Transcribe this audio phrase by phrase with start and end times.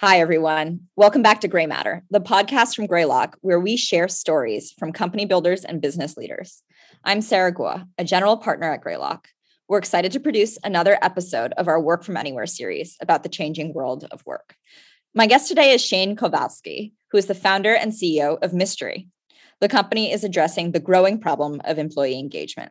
[0.00, 0.80] Hi, everyone.
[0.94, 5.24] Welcome back to Grey Matter, the podcast from Greylock, where we share stories from company
[5.24, 6.62] builders and business leaders.
[7.02, 9.28] I'm Sarah Guo, a general partner at Greylock.
[9.68, 13.72] We're excited to produce another episode of our Work from Anywhere series about the changing
[13.72, 14.54] world of work.
[15.14, 19.08] My guest today is Shane Kovalsky, who is the founder and CEO of Mystery.
[19.62, 22.70] The company is addressing the growing problem of employee engagement.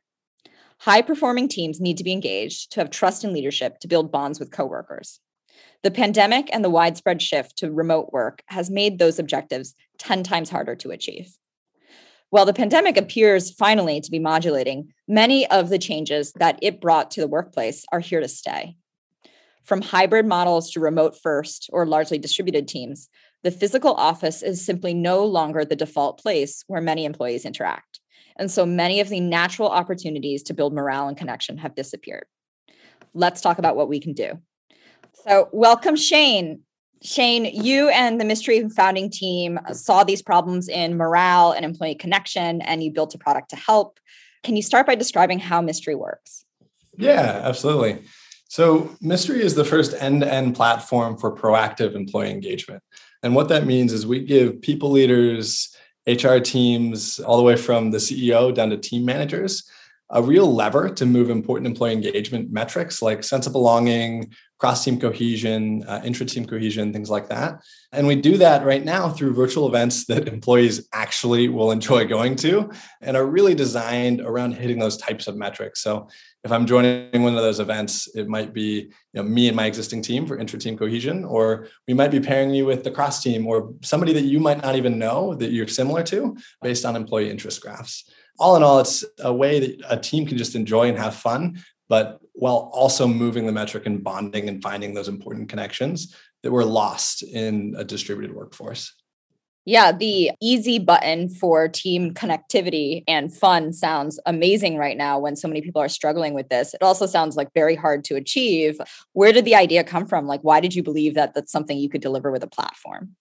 [0.77, 4.39] High performing teams need to be engaged to have trust in leadership to build bonds
[4.39, 5.19] with coworkers.
[5.85, 10.49] The pandemic and the widespread shift to remote work has made those objectives 10 times
[10.49, 11.37] harder to achieve.
[12.31, 17.11] While the pandemic appears finally to be modulating, many of the changes that it brought
[17.11, 18.77] to the workplace are here to stay.
[19.63, 23.07] From hybrid models to remote first or largely distributed teams,
[23.43, 27.99] the physical office is simply no longer the default place where many employees interact.
[28.37, 32.25] And so many of the natural opportunities to build morale and connection have disappeared.
[33.13, 34.39] Let's talk about what we can do.
[35.27, 36.59] So, welcome, Shane.
[37.01, 42.61] Shane, you and the Mystery founding team saw these problems in morale and employee connection,
[42.61, 43.99] and you built a product to help.
[44.43, 46.45] Can you start by describing how Mystery works?
[46.95, 48.03] Yeah, absolutely.
[48.49, 52.83] So, Mystery is the first end to end platform for proactive employee engagement.
[53.23, 57.89] And what that means is we give people leaders, HR teams, all the way from
[57.89, 59.67] the CEO down to team managers,
[60.11, 64.99] a real lever to move important employee engagement metrics like sense of belonging, cross team
[64.99, 67.59] cohesion, uh, intra team cohesion, things like that.
[67.91, 72.35] And we do that right now through virtual events that employees actually will enjoy going
[72.37, 75.81] to and are really designed around hitting those types of metrics.
[75.81, 76.07] So
[76.43, 79.65] if I'm joining one of those events, it might be you know, me and my
[79.65, 83.23] existing team for intra team cohesion, or we might be pairing you with the cross
[83.23, 86.95] team or somebody that you might not even know that you're similar to based on
[86.95, 90.89] employee interest graphs all in all, it's a way that a team can just enjoy
[90.89, 95.49] and have fun, but while also moving the metric and bonding and finding those important
[95.49, 98.93] connections that were lost in a distributed workforce.
[99.67, 105.47] Yeah, the easy button for team connectivity and fun sounds amazing right now when so
[105.47, 106.75] many people are struggling with this.
[106.75, 108.79] It also sounds like very hard to achieve.
[109.13, 110.27] Where did the idea come from?
[110.27, 113.15] Like, why did you believe that that's something you could deliver with a platform?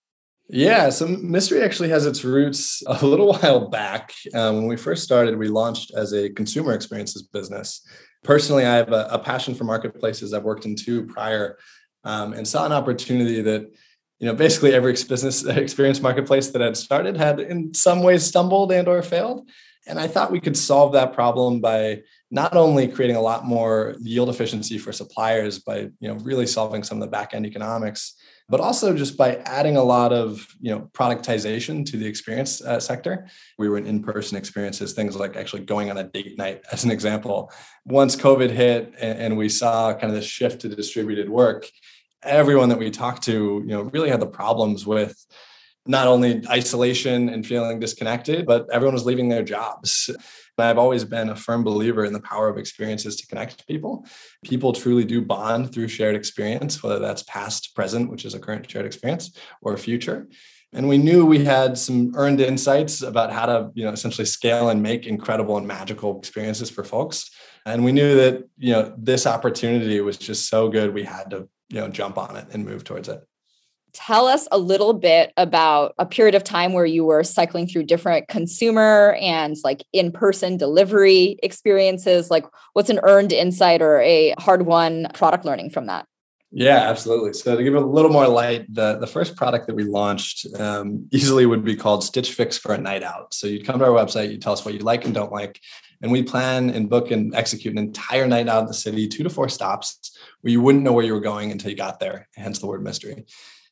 [0.47, 4.13] Yeah, so Mystery actually has its roots a little while back.
[4.33, 7.81] Um, when we first started, we launched as a consumer experiences business.
[8.23, 10.33] Personally, I have a, a passion for marketplaces.
[10.33, 11.57] I've worked in two prior
[12.03, 13.61] um, and saw an opportunity that,
[14.19, 18.71] you know, basically every business experience marketplace that had started had in some ways stumbled
[18.71, 19.49] and or failed.
[19.87, 22.01] And I thought we could solve that problem by
[22.31, 26.83] not only creating a lot more yield efficiency for suppliers by, you know, really solving
[26.83, 28.15] some of the back end economics,
[28.47, 32.79] but also just by adding a lot of you know productization to the experience uh,
[32.79, 36.83] sector we were in in-person experiences things like actually going on a date night as
[36.83, 37.51] an example
[37.85, 41.67] once covid hit and, and we saw kind of this shift to distributed work
[42.23, 45.15] everyone that we talked to you know really had the problems with
[45.87, 50.09] not only isolation and feeling disconnected, but everyone was leaving their jobs.
[50.57, 54.05] I've always been a firm believer in the power of experiences to connect people.
[54.43, 58.69] People truly do bond through shared experience, whether that's past, present, which is a current
[58.69, 60.27] shared experience, or future.
[60.73, 64.69] And we knew we had some earned insights about how to, you know, essentially scale
[64.69, 67.29] and make incredible and magical experiences for folks.
[67.65, 71.47] And we knew that, you know, this opportunity was just so good, we had to,
[71.69, 73.23] you know, jump on it and move towards it
[73.95, 77.83] tell us a little bit about a period of time where you were cycling through
[77.83, 82.29] different consumer and like in-person delivery experiences?
[82.29, 86.05] Like what's an earned insight or a hard won product learning from that?
[86.51, 87.33] Yeah absolutely.
[87.33, 91.07] So to give a little more light the, the first product that we launched um,
[91.11, 93.33] easily would be called stitch fix for a night out.
[93.33, 95.59] So you'd come to our website you tell us what you like and don't like
[96.01, 99.23] and we plan and book and execute an entire night out in the city two
[99.23, 102.27] to four stops where you wouldn't know where you were going until you got there
[102.35, 103.25] hence the word mystery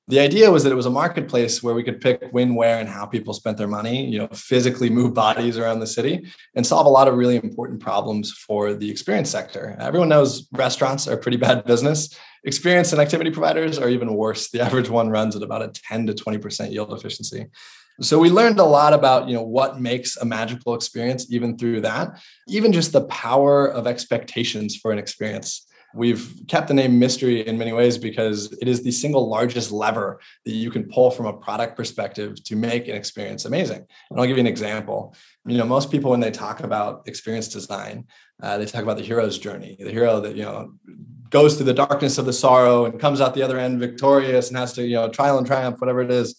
[0.09, 2.89] the idea was that it was a marketplace where we could pick when, where, and
[2.89, 6.85] how people spent their money, you know, physically move bodies around the city and solve
[6.85, 9.77] a lot of really important problems for the experience sector.
[9.79, 12.17] Everyone knows restaurants are pretty bad business.
[12.43, 14.49] Experience and activity providers are even worse.
[14.49, 17.45] The average one runs at about a 10 to 20% yield efficiency.
[18.01, 21.81] So we learned a lot about, you know, what makes a magical experience even through
[21.81, 25.65] that, even just the power of expectations for an experience.
[25.93, 30.19] We've kept the name mystery in many ways because it is the single largest lever
[30.45, 33.85] that you can pull from a product perspective to make an experience amazing.
[34.09, 35.15] And I'll give you an example.
[35.45, 38.07] You know, most people when they talk about experience design,
[38.41, 40.73] uh, they talk about the hero's journey, the hero that you know
[41.29, 44.57] goes through the darkness of the sorrow and comes out the other end victorious and
[44.57, 46.35] has to you know trial and triumph, whatever it is.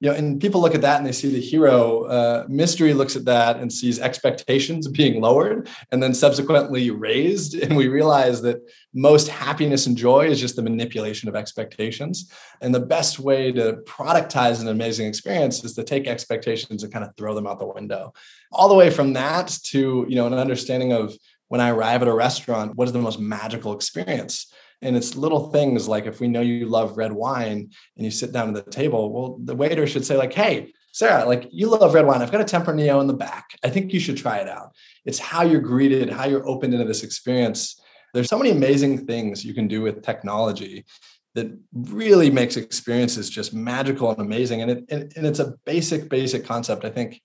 [0.00, 2.04] You know, and people look at that and they see the hero.
[2.04, 7.56] Uh, mystery looks at that and sees expectations being lowered and then subsequently raised.
[7.66, 8.60] And we realize that
[8.94, 12.30] most happiness and joy is just the manipulation of expectations.
[12.60, 17.04] And the best way to productize an amazing experience is to take expectations and kind
[17.04, 18.12] of throw them out the window.
[18.52, 21.16] All the way from that to, you know, an understanding of
[21.48, 24.52] when I arrive at a restaurant, what is the most magical experience?
[24.82, 28.32] And it's little things like if we know you love red wine and you sit
[28.32, 31.94] down at the table, well, the waiter should say, like, hey, Sarah, like you love
[31.94, 32.22] red wine.
[32.22, 33.50] I've got a Tempranillo in the back.
[33.62, 34.72] I think you should try it out.
[35.04, 37.80] It's how you're greeted, how you're opened into this experience.
[38.14, 40.86] There's so many amazing things you can do with technology
[41.34, 44.62] that really makes experiences just magical and amazing.
[44.62, 46.86] And, it, and, and it's a basic, basic concept.
[46.86, 47.20] I think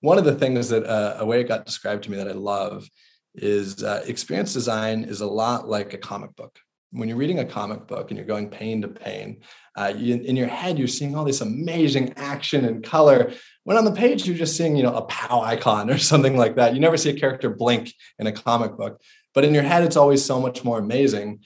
[0.00, 2.32] one of the things that uh, a way it got described to me that I
[2.32, 2.88] love
[3.36, 6.58] is uh, experience design is a lot like a comic book
[6.92, 9.40] when you're reading a comic book and you're going pain to pain,
[9.76, 13.32] uh, you, in your head you're seeing all this amazing action and color.
[13.64, 16.56] When on the page you're just seeing, you know, a pow icon or something like
[16.56, 16.74] that.
[16.74, 19.00] You never see a character blink in a comic book,
[19.34, 21.40] but in your head it's always so much more amazing.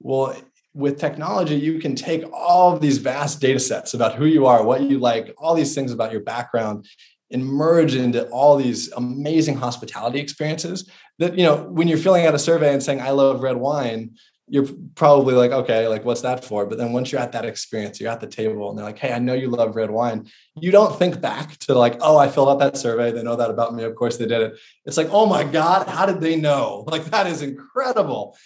[0.00, 0.36] Well,
[0.74, 4.62] with technology, you can take all of these vast data sets about who you are,
[4.62, 6.86] what you like, all these things about your background,
[7.30, 12.34] and merge into all these amazing hospitality experiences that you know when you're filling out
[12.34, 14.16] a survey and saying i love red wine
[14.50, 16.66] you're probably like, okay, like what's that for?
[16.66, 19.12] But then once you're at that experience, you're at the table and they're like, hey,
[19.12, 20.28] I know you love red wine.
[20.56, 23.10] You don't think back to like, oh, I filled out that survey.
[23.10, 23.84] They know that about me.
[23.84, 24.58] Of course they did it.
[24.84, 26.84] It's like, oh my God, how did they know?
[26.98, 28.36] Like that is incredible.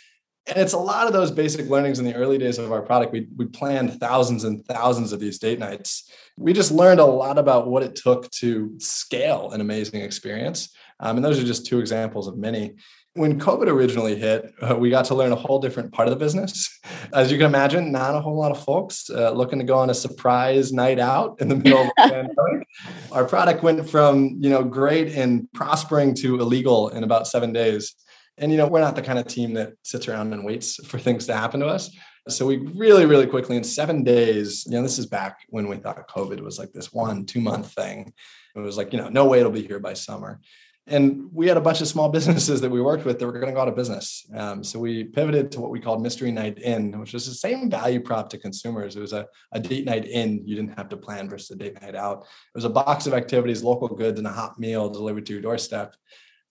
[0.47, 3.13] And it's a lot of those basic learnings in the early days of our product.
[3.13, 6.11] We, we planned thousands and thousands of these date nights.
[6.37, 10.75] We just learned a lot about what it took to scale an amazing experience.
[10.99, 12.75] Um, and those are just two examples of many
[13.15, 16.19] when COVID originally hit, uh, we got to learn a whole different part of the
[16.19, 16.81] business.
[17.13, 19.91] As you can imagine, not a whole lot of folks uh, looking to go on
[19.91, 22.67] a surprise night out in the middle of the pandemic.
[23.11, 27.95] Our product went from you know great and prospering to illegal in about seven days.
[28.39, 30.99] And you know we're not the kind of team that sits around and waits for
[30.99, 31.91] things to happen to us.
[32.29, 35.77] So we really, really quickly in seven days, you know, this is back when we
[35.77, 38.13] thought COVID was like this one, two month thing.
[38.55, 40.41] It was like, you know, no way it'll be here by summer
[40.87, 43.47] and we had a bunch of small businesses that we worked with that were going
[43.47, 44.27] to go out of business.
[44.35, 47.71] Um, so we pivoted to what we called Mystery Night In, which was the same
[47.71, 48.97] value prop to consumers.
[48.97, 50.47] It was a, a date night in.
[50.47, 52.23] You didn't have to plan versus a date night out.
[52.23, 55.43] It was a box of activities, local goods, and a hot meal delivered to your
[55.43, 55.95] doorstep.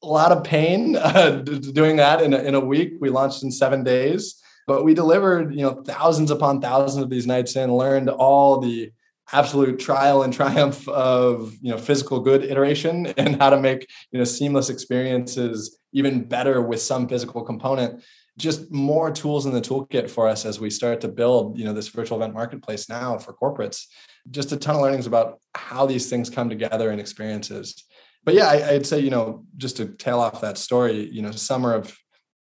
[0.04, 2.94] A lot of pain uh, doing that in a, in a week.
[3.00, 7.28] We launched in seven days, but we delivered you know thousands upon thousands of these
[7.28, 7.72] nights in.
[7.72, 8.92] Learned all the
[9.34, 14.20] absolute trial and triumph of you know physical good iteration and how to make you
[14.20, 18.04] know seamless experiences even better with some physical component.
[18.38, 21.74] Just more tools in the toolkit for us as we start to build you know
[21.74, 23.86] this virtual event marketplace now for corporates.
[24.30, 27.84] Just a ton of learnings about how these things come together in experiences.
[28.24, 31.32] But yeah I, i'd say you know just to tail off that story you know
[31.32, 31.88] summer of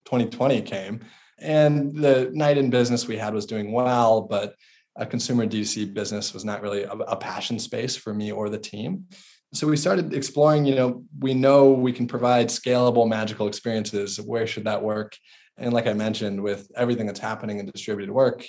[0.05, 1.01] 2020 came
[1.39, 4.55] and the night in business we had was doing well but
[5.01, 8.59] a consumer DC business was not really a, a passion space for me or the
[8.59, 9.07] team.
[9.53, 14.21] So we started exploring, you know, we know we can provide scalable magical experiences.
[14.21, 15.17] Where should that work?
[15.57, 18.47] And like I mentioned, with everything that's happening in distributed work,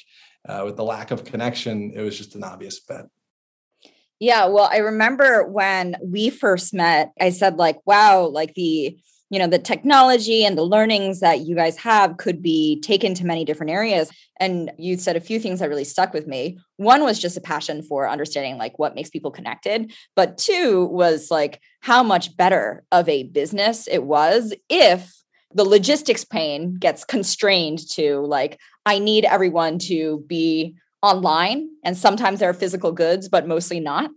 [0.48, 3.06] uh, with the lack of connection, it was just an obvious bet.
[4.20, 9.00] Yeah, well, I remember when we first met, I said like, wow, like the
[9.32, 13.26] you know the technology and the learnings that you guys have could be taken to
[13.26, 14.12] many different areas.
[14.40, 16.60] And you said a few things that really stuck with me.
[16.78, 19.92] One was just a passion for understanding like what makes people connected.
[20.16, 25.12] But two was like how much better of a business it was if
[25.54, 32.40] the logistics pain gets constrained to like i need everyone to be online and sometimes
[32.40, 34.12] there are physical goods but mostly not.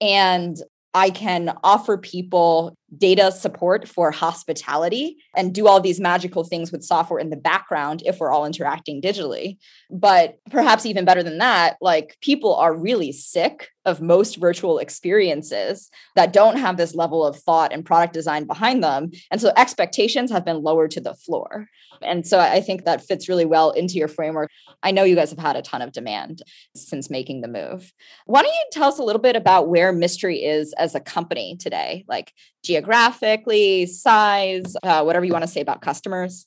[0.00, 0.56] And
[0.94, 6.82] I can offer people data support for hospitality and do all these magical things with
[6.82, 9.58] software in the background if we're all interacting digitally.
[9.90, 15.90] But perhaps even better than that, like people are really sick of most virtual experiences
[16.14, 19.10] that don't have this level of thought and product design behind them.
[19.30, 21.68] And so expectations have been lowered to the floor.
[22.02, 24.50] And so I think that fits really well into your framework.
[24.82, 26.42] I know you guys have had a ton of demand
[26.74, 27.92] since making the move.
[28.26, 31.56] Why don't you tell us a little bit about where Mystery is as a company
[31.58, 32.04] today?
[32.08, 36.46] Like geographically, size, uh, whatever you want to say about customers?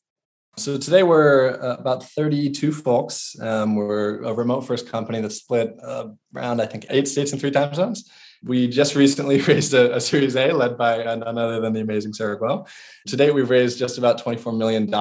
[0.55, 3.36] So today we're uh, about 32 folks.
[3.41, 7.41] Um, we're a remote first company that's split uh, around, I think, eight states and
[7.41, 8.10] three time zones.
[8.43, 12.13] We just recently raised a, a Series A led by none other than the amazing
[12.13, 12.67] Sarah Guo.
[13.08, 14.93] Today we've raised just about $24 million.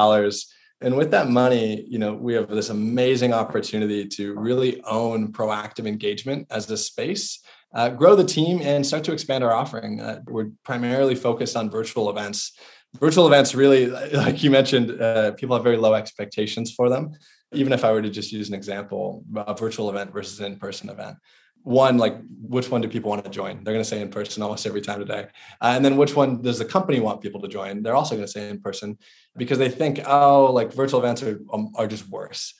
[0.80, 5.86] And with that money, you know, we have this amazing opportunity to really own proactive
[5.86, 7.40] engagement as a space
[7.74, 10.00] uh, grow the team and start to expand our offering.
[10.00, 12.52] Uh, we're primarily focused on virtual events.
[12.98, 17.12] Virtual events really, like you mentioned, uh, people have very low expectations for them.
[17.52, 20.88] Even if I were to just use an example, a virtual event versus an in-person
[20.88, 21.16] event.
[21.64, 23.62] One, like which one do people want to join?
[23.62, 25.28] They're going to say in person almost every time today.
[25.60, 27.82] Uh, and then which one does the company want people to join?
[27.82, 28.98] They're also going to say in person
[29.36, 32.54] because they think, oh, like virtual events are, um, are just worse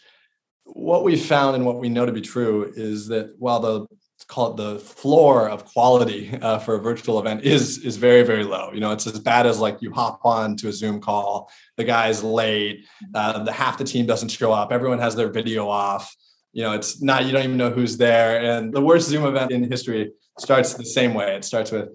[0.64, 3.86] what we found and what we know to be true is that while the
[4.24, 8.44] call it the floor of quality uh, for a virtual event is is very very
[8.44, 8.70] low.
[8.72, 11.84] You know it's as bad as like you hop on to a zoom call the
[11.84, 16.14] guy's late uh, the half the team doesn't show up everyone has their video off.
[16.52, 19.52] You know it's not you don't even know who's there and the worst zoom event
[19.52, 21.36] in history starts the same way.
[21.36, 21.88] It starts with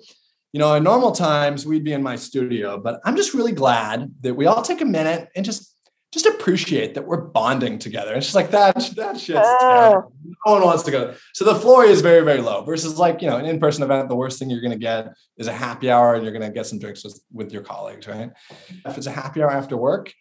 [0.54, 4.12] you know in normal times we'd be in my studio but i'm just really glad
[4.22, 5.77] that we all take a minute and just
[6.14, 8.14] just appreciate that we're bonding together.
[8.16, 9.58] It's just like that, that shit's oh.
[9.60, 10.14] terrible.
[10.46, 11.14] No one wants to go.
[11.34, 14.16] So the floor is very, very low versus like, you know, an in-person event, the
[14.16, 16.66] worst thing you're going to get is a happy hour and you're going to get
[16.66, 18.32] some drinks with, with your colleagues, right?
[18.86, 20.14] If it's a happy hour after work,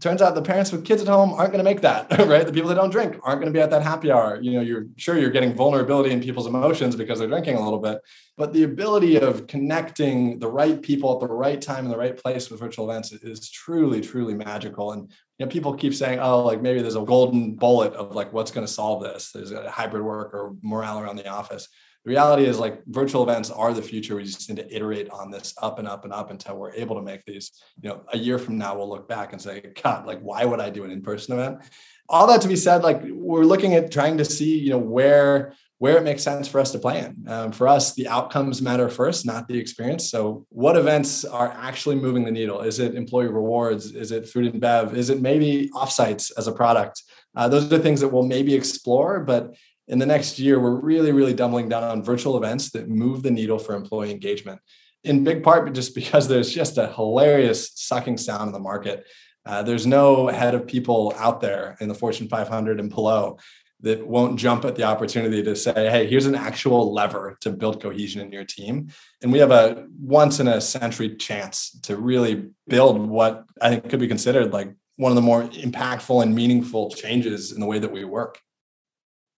[0.00, 2.46] turns out the parents with kids at home aren't going to make that right?
[2.46, 4.38] The people that don't drink aren't going to be at that happy hour.
[4.40, 7.80] You know you're sure you're getting vulnerability in people's emotions because they're drinking a little
[7.80, 8.00] bit
[8.36, 12.16] but the ability of connecting the right people at the right time in the right
[12.16, 14.92] place with virtual events is truly truly magical.
[14.92, 18.32] And you know people keep saying oh like maybe there's a golden bullet of like
[18.32, 19.30] what's going to solve this?
[19.32, 21.68] There's a hybrid work or morale around the office
[22.04, 24.16] the reality is like virtual events are the future.
[24.16, 26.96] We just need to iterate on this up and up and up until we're able
[26.96, 30.06] to make these, you know, a year from now, we'll look back and say, God,
[30.06, 31.62] like, why would I do an in-person event?
[32.08, 35.54] All that to be said, like we're looking at trying to see, you know, where
[35.78, 37.16] where it makes sense for us to plan.
[37.26, 40.08] Um, for us, the outcomes matter first, not the experience.
[40.08, 42.60] So, what events are actually moving the needle?
[42.60, 43.94] Is it employee rewards?
[43.94, 44.96] Is it food and bev?
[44.96, 47.02] Is it maybe offsites as a product?
[47.34, 49.54] Uh, those are things that we'll maybe explore, but
[49.88, 53.30] in the next year, we're really, really doubling down on virtual events that move the
[53.30, 54.60] needle for employee engagement.
[55.02, 59.06] In big part, just because there's just a hilarious sucking sound in the market.
[59.46, 63.38] Uh, there's no head of people out there in the Fortune 500 and below
[63.80, 67.82] that won't jump at the opportunity to say, hey, here's an actual lever to build
[67.82, 68.88] cohesion in your team.
[69.22, 73.90] And we have a once in a century chance to really build what I think
[73.90, 77.78] could be considered like one of the more impactful and meaningful changes in the way
[77.78, 78.40] that we work.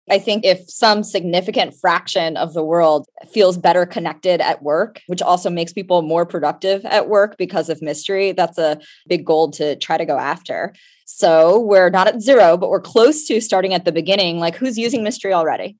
[0.09, 5.21] I think if some significant fraction of the world feels better connected at work, which
[5.21, 9.75] also makes people more productive at work because of mystery, that's a big goal to
[9.77, 10.75] try to go after.
[11.07, 14.39] So we're not at zero, but we're close to starting at the beginning.
[14.39, 15.77] Like, who's using mystery already?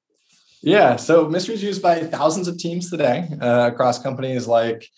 [0.63, 4.89] Yeah, so mystery is used by thousands of teams today uh, across companies like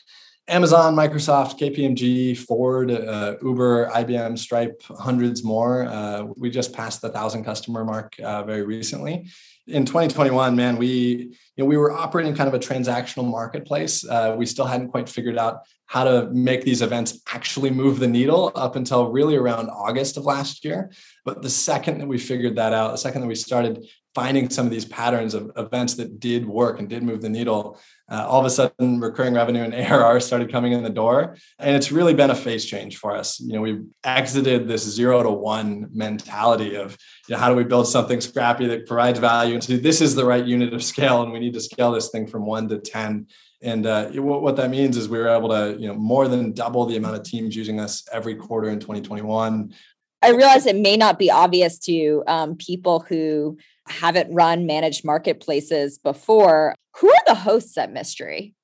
[0.49, 5.85] Amazon, Microsoft, KPMG, Ford, uh, Uber, IBM, Stripe, hundreds more.
[5.85, 9.29] Uh, we just passed the thousand customer mark uh, very recently.
[9.67, 14.09] In 2021, man, we you know we were operating kind of a transactional marketplace.
[14.09, 18.09] Uh, we still hadn't quite figured out how to make these events actually move the
[18.09, 20.91] needle up until really around August of last year.
[21.27, 24.67] But the second that we figured that out, the second that we started finding some
[24.67, 27.79] of these patterns of events that did work and did move the needle,
[28.11, 31.37] uh, all of a sudden recurring revenue and ARR started coming in the door.
[31.59, 33.39] And it's really been a phase change for us.
[33.39, 36.97] You know, we've exited this zero to one mentality of
[37.29, 39.55] you know, how do we build something scrappy that provides value?
[39.55, 42.09] And so this is the right unit of scale, and we need to scale this
[42.11, 43.27] thing from one to 10.
[43.61, 46.87] And uh, what that means is we were able to, you know, more than double
[46.87, 49.75] the amount of teams using us every quarter in 2021.
[50.23, 53.57] I realize it may not be obvious to um, people who
[53.91, 56.75] haven't run managed marketplaces before.
[56.99, 58.55] Who are the hosts at Mystery?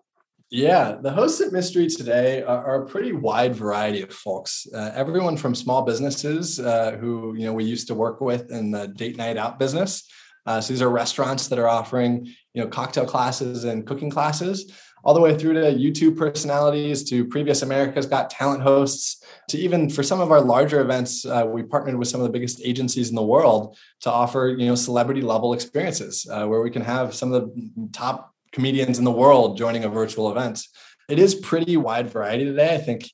[0.51, 4.67] Yeah, the hosts at Mystery today are, are a pretty wide variety of folks.
[4.73, 8.71] Uh, everyone from small businesses uh, who you know we used to work with in
[8.71, 10.09] the date night out business.
[10.47, 14.73] Uh, so these are restaurants that are offering you know cocktail classes and cooking classes,
[15.05, 19.91] all the way through to YouTube personalities, to previous America's Got Talent hosts, to even
[19.91, 23.11] for some of our larger events, uh, we partnered with some of the biggest agencies
[23.11, 27.15] in the world to offer you know celebrity level experiences uh, where we can have
[27.15, 30.67] some of the top comedians in the world joining a virtual event.
[31.09, 32.75] It is pretty wide variety today.
[32.75, 33.11] I think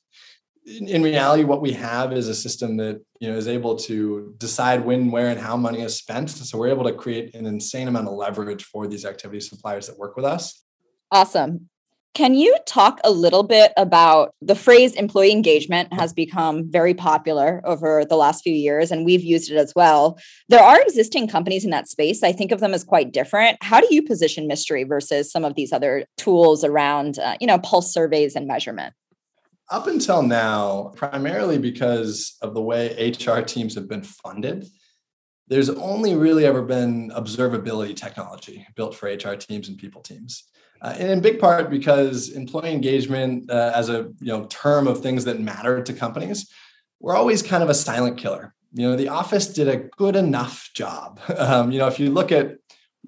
[0.65, 4.85] in reality what we have is a system that you know is able to decide
[4.85, 8.07] when where and how money is spent so we're able to create an insane amount
[8.07, 10.63] of leverage for these activity suppliers that work with us
[11.09, 11.67] awesome
[12.13, 17.61] can you talk a little bit about the phrase employee engagement has become very popular
[17.63, 20.19] over the last few years, and we've used it as well.
[20.49, 22.21] There are existing companies in that space.
[22.21, 23.57] I think of them as quite different.
[23.61, 27.59] How do you position Mystery versus some of these other tools around, uh, you know,
[27.59, 28.93] pulse surveys and measurement?
[29.69, 34.67] Up until now, primarily because of the way HR teams have been funded,
[35.47, 40.50] there's only really ever been observability technology built for HR teams and people teams.
[40.81, 45.01] Uh, and in big part because employee engagement uh, as a you know term of
[45.01, 46.49] things that matter to companies,
[46.99, 48.53] we're always kind of a silent killer.
[48.73, 51.19] You know, the office did a good enough job.
[51.37, 52.57] Um, you know, if you look at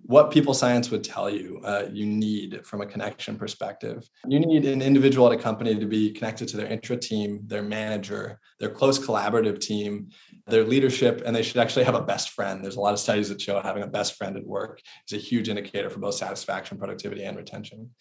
[0.01, 4.09] what people science would tell you uh, you need from a connection perspective.
[4.27, 7.61] You need an individual at a company to be connected to their intra team, their
[7.61, 10.09] manager, their close collaborative team,
[10.47, 12.63] their leadership, and they should actually have a best friend.
[12.63, 15.21] There's a lot of studies that show having a best friend at work is a
[15.21, 17.91] huge indicator for both satisfaction, productivity, and retention.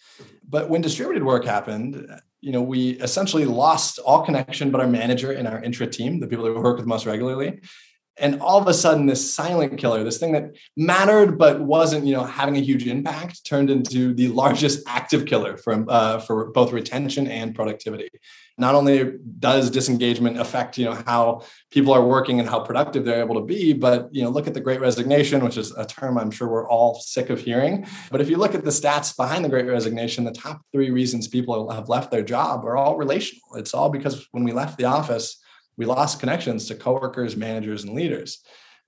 [0.49, 2.09] But when distributed work happened,
[2.41, 6.27] you know, we essentially lost all connection but our manager and our intra team, the
[6.27, 7.61] people that we work with most regularly
[8.19, 12.12] and all of a sudden this silent killer this thing that mattered but wasn't you
[12.12, 16.73] know having a huge impact turned into the largest active killer for, uh, for both
[16.73, 18.09] retention and productivity.
[18.59, 23.21] Not only does disengagement affect you know how people are working and how productive they're
[23.21, 26.19] able to be but you know look at the great resignation which is a term
[26.19, 27.87] i'm sure we're all sick of hearing.
[28.11, 31.28] But if you look at the stats behind the great resignation the top three reasons
[31.28, 33.57] people have left their job are all relational.
[33.57, 35.42] It's all because when we left the office
[35.76, 38.43] we lost connections to coworkers, managers, and leaders.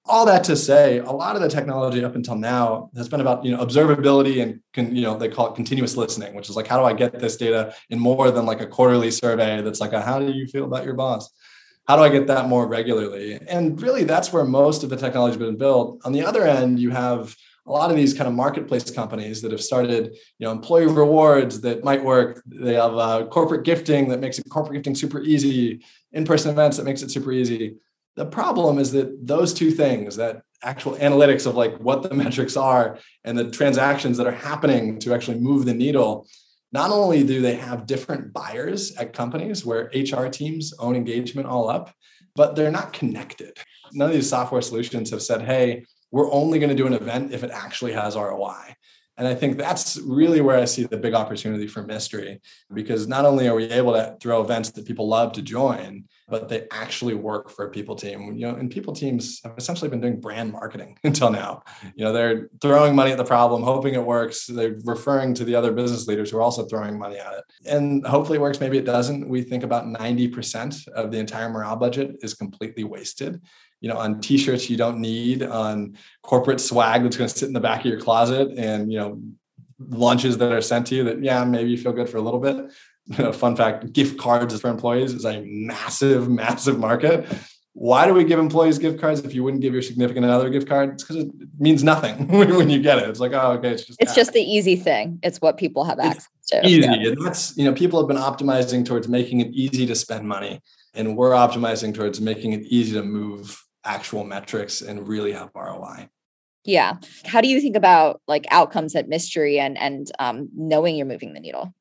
[0.07, 3.45] All that to say, a lot of the technology up until now has been about
[3.45, 6.67] you know observability and can, you know they call it continuous listening, which is like
[6.67, 9.95] how do I get this data in more than like a quarterly survey that's like
[9.95, 11.31] a, how do you feel about your boss?
[11.89, 13.39] How do I get that more regularly?
[13.49, 16.01] And really, that's where most of the technology has been built.
[16.05, 17.35] On the other end, you have
[17.67, 21.61] a lot of these kind of marketplace companies that have started, you know, employee rewards
[21.63, 22.43] that might work.
[22.47, 25.83] They have uh, corporate gifting that makes it corporate gifting super easy
[26.15, 27.77] in-person events that makes it super easy.
[28.17, 32.57] The problem is that those two things that actual analytics of like what the metrics
[32.57, 36.27] are and the transactions that are happening to actually move the needle
[36.73, 41.69] not only do they have different buyers at companies where hr teams own engagement all
[41.69, 41.93] up
[42.37, 43.57] but they're not connected.
[43.93, 47.33] None of these software solutions have said hey we're only going to do an event
[47.33, 48.75] if it actually has roi
[49.17, 52.41] and I think that's really where I see the big opportunity for mystery,
[52.73, 56.49] because not only are we able to throw events that people love to join, but
[56.49, 58.37] they actually work for a people team.
[58.37, 61.63] You know, and people teams have essentially been doing brand marketing until now.
[61.95, 64.47] You know, they're throwing money at the problem, hoping it works.
[64.47, 67.45] They're referring to the other business leaders who are also throwing money at it.
[67.67, 69.29] And hopefully it works, maybe it doesn't.
[69.29, 73.41] We think about 90% of the entire morale budget is completely wasted
[73.81, 77.53] you know on t-shirts you don't need on corporate swag that's going to sit in
[77.53, 79.21] the back of your closet and you know
[79.79, 82.41] lunches that are sent to you that yeah maybe you feel good for a little
[82.41, 82.71] bit
[83.33, 87.27] fun fact gift cards for employees is a massive massive market
[87.77, 90.69] why do we give employees gift cards if you wouldn't give your significant other gift
[90.69, 93.85] card it's because it means nothing when you get it it's like oh okay it's
[93.85, 97.09] just it's just the easy thing it's what people have access to easy yeah.
[97.11, 100.61] and that's you know people have been optimizing towards making it easy to spend money
[100.95, 106.09] and we're optimizing towards making it easy to move actual metrics and really have ROI.
[106.65, 106.95] Yeah.
[107.27, 111.35] How do you think about like outcomes at mystery and and um, knowing you're moving
[111.35, 111.75] the needle?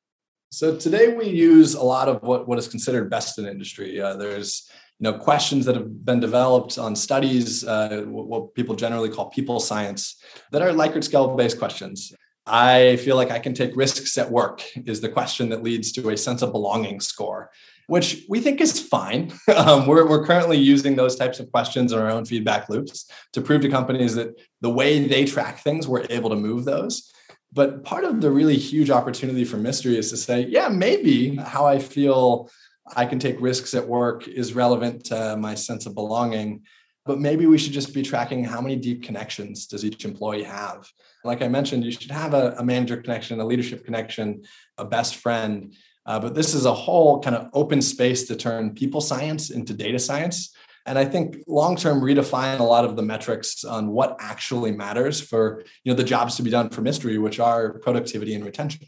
[0.54, 4.00] So today we use a lot of what, what is considered best in industry.
[4.00, 9.10] Uh, there's you know questions that have been developed on studies, uh, what people generally
[9.10, 12.14] call people science, that are Likert scale based questions.
[12.46, 16.10] I feel like I can take risks at work is the question that leads to
[16.10, 17.50] a sense of belonging score
[17.88, 19.32] which we think is fine.
[19.54, 23.42] Um, we're, we're currently using those types of questions in our own feedback loops to
[23.42, 24.30] prove to companies that
[24.62, 27.13] the way they track things, we're able to move those.
[27.54, 31.66] But part of the really huge opportunity for mystery is to say, yeah, maybe how
[31.66, 32.50] I feel
[32.96, 36.64] I can take risks at work is relevant to my sense of belonging.
[37.06, 40.90] But maybe we should just be tracking how many deep connections does each employee have.
[41.24, 44.44] Like I mentioned, you should have a, a manager connection, a leadership connection,
[44.78, 45.74] a best friend
[46.06, 49.74] uh, but this is a whole kind of open space to turn people science into
[49.74, 50.54] data science.
[50.86, 55.22] And I think long term redefine a lot of the metrics on what actually matters
[55.22, 58.88] for you know the jobs to be done for mystery, which are productivity and retention.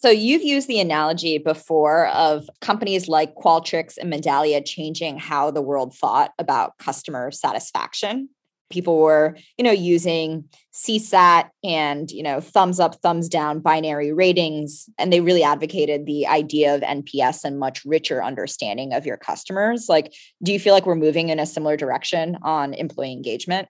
[0.00, 5.62] So you've used the analogy before of companies like Qualtrics and Medallia changing how the
[5.62, 8.28] world thought about customer satisfaction
[8.70, 14.88] people were you know using csat and you know thumbs up thumbs down binary ratings
[14.98, 19.86] and they really advocated the idea of nps and much richer understanding of your customers.
[19.88, 23.68] Like do you feel like we're moving in a similar direction on employee engagement?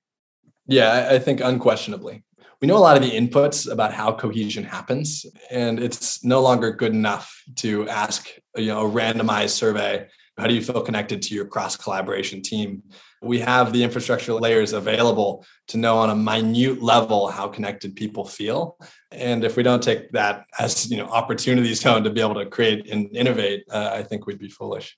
[0.66, 2.24] Yeah i think unquestionably.
[2.60, 6.72] We know a lot of the inputs about how cohesion happens and it's no longer
[6.72, 10.08] good enough to ask you know a randomized survey
[10.38, 12.82] how do you feel connected to your cross collaboration team?
[13.22, 18.24] We have the infrastructure layers available to know on a minute level how connected people
[18.24, 18.78] feel.
[19.10, 22.46] And if we don't take that as you know opportunity zone to be able to
[22.46, 24.96] create and innovate uh, i think we'd be foolish.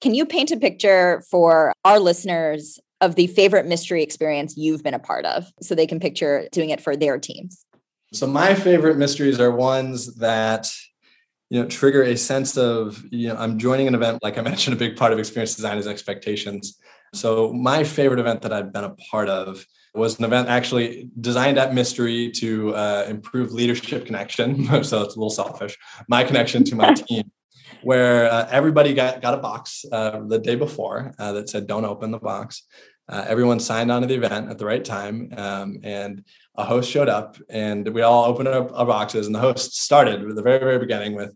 [0.00, 4.94] Can you paint a picture for our listeners of the favorite mystery experience you've been
[4.94, 7.64] a part of so they can picture doing it for their teams.
[8.12, 10.70] So my favorite mysteries are ones that
[11.50, 14.74] you know trigger a sense of you know I'm joining an event like I mentioned
[14.74, 16.78] a big part of experience design is expectations.
[17.14, 21.58] So my favorite event that I've been a part of was an event actually designed
[21.58, 24.64] at Mystery to uh, improve leadership connection.
[24.84, 25.76] so it's a little selfish.
[26.08, 27.30] My connection to my team,
[27.82, 31.84] where uh, everybody got, got a box uh, the day before uh, that said, don't
[31.84, 32.64] open the box.
[33.08, 35.32] Uh, everyone signed on to the event at the right time.
[35.36, 36.24] Um, and
[36.56, 39.26] a host showed up and we all opened up our boxes.
[39.26, 41.34] And the host started at the very, very beginning with,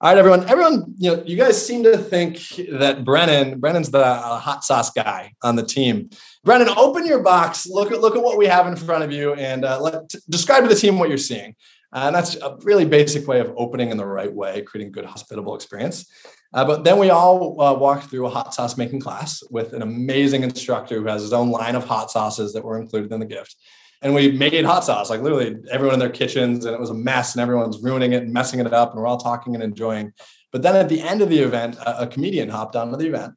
[0.00, 0.46] all right, everyone.
[0.50, 2.38] Everyone, you know, you guys seem to think
[2.72, 6.10] that Brennan, Brennan's the uh, hot sauce guy on the team.
[6.42, 7.66] Brennan, open your box.
[7.66, 10.64] Look at look at what we have in front of you, and uh, let describe
[10.64, 11.54] to the team what you're seeing.
[11.90, 15.06] Uh, and that's a really basic way of opening in the right way, creating good
[15.06, 16.10] hospitable experience.
[16.54, 19.82] Uh, but then we all uh, walked through a hot sauce making class with an
[19.82, 23.26] amazing instructor who has his own line of hot sauces that were included in the
[23.26, 23.56] gift.
[24.02, 26.94] And we made hot sauce like literally everyone in their kitchens and it was a
[26.94, 30.12] mess and everyone's ruining it and messing it up and we're all talking and enjoying.
[30.52, 33.34] But then at the end of the event a, a comedian hopped onto the event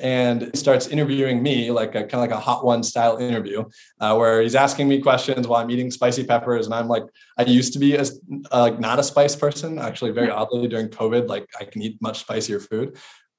[0.00, 3.64] and starts interviewing me like a kind of like a hot one style interview
[4.00, 7.04] uh, where he's asking me questions while i'm eating spicy peppers and i'm like
[7.38, 10.88] i used to be a, uh, like not a spice person actually very oddly during
[10.88, 12.96] covid like i can eat much spicier food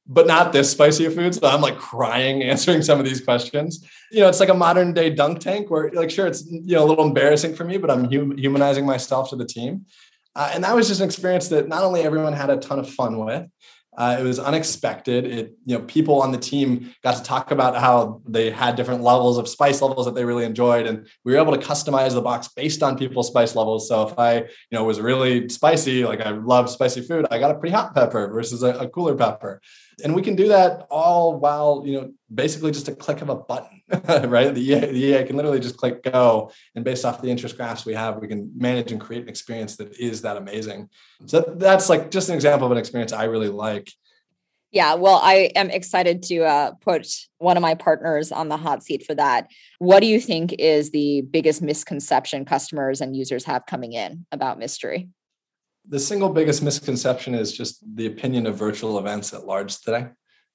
[0.08, 1.34] but not this spicy of food.
[1.34, 3.88] So I'm like crying answering some of these questions.
[4.12, 6.84] You know, it's like a modern day dunk tank where, like, sure, it's you know
[6.84, 9.86] a little embarrassing for me, but I'm hum- humanizing myself to the team.
[10.36, 12.90] Uh, and that was just an experience that not only everyone had a ton of
[12.90, 13.48] fun with,
[13.98, 15.26] uh, it was unexpected.
[15.26, 19.04] It you know people on the team got to talk about how they had different
[19.04, 22.22] levels of spice levels that they really enjoyed, and we were able to customize the
[22.22, 23.88] box based on people's spice levels.
[23.88, 27.52] So if I you know was really spicy, like I love spicy food, I got
[27.52, 29.62] a pretty hot pepper versus a, a cooler pepper
[30.04, 33.36] and we can do that all while you know basically just a click of a
[33.36, 33.81] button
[34.28, 37.58] right the EA, the EA can literally just click go and based off the interest
[37.58, 40.90] graphs we have we can manage and create an experience that is that amazing
[41.26, 43.92] so that's like just an example of an experience i really like
[44.74, 47.06] yeah, well, I am excited to uh, put
[47.40, 49.48] one of my partners on the hot seat for that.
[49.80, 54.60] What do you think is the biggest misconception customers and users have coming in about
[54.60, 55.10] mystery?
[55.88, 60.08] the single biggest misconception is just the opinion of virtual events at large today.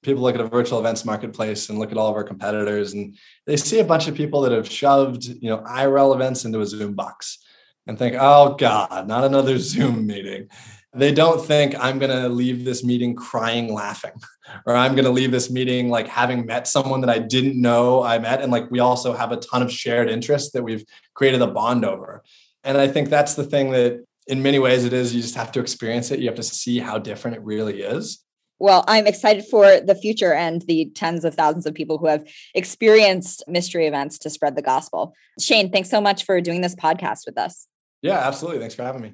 [0.03, 3.17] People look at a virtual events marketplace and look at all of our competitors, and
[3.45, 6.65] they see a bunch of people that have shoved, you know, IRL events into a
[6.65, 7.39] Zoom box
[7.87, 10.49] and think, oh God, not another Zoom meeting.
[10.93, 14.13] They don't think I'm going to leave this meeting crying, laughing,
[14.65, 18.03] or I'm going to leave this meeting like having met someone that I didn't know
[18.03, 18.41] I met.
[18.41, 21.85] And like we also have a ton of shared interests that we've created a bond
[21.85, 22.23] over.
[22.63, 25.51] And I think that's the thing that in many ways it is you just have
[25.53, 28.23] to experience it you have to see how different it really is
[28.59, 32.27] well, I'm excited for the future and the tens of thousands of people who have
[32.53, 35.13] experienced mystery events to spread the gospel.
[35.39, 37.67] Shane, thanks so much for doing this podcast with us.
[38.01, 38.59] Yeah, absolutely.
[38.59, 39.13] Thanks for having me.